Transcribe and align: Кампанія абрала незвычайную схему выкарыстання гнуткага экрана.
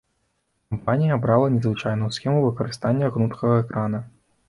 Кампанія 0.73 1.17
абрала 1.21 1.51
незвычайную 1.59 2.11
схему 2.17 2.43
выкарыстання 2.49 3.15
гнуткага 3.19 3.65
экрана. 3.69 4.07